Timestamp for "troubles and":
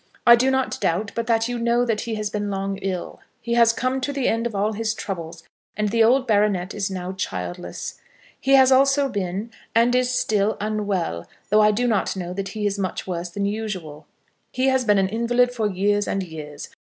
4.95-5.89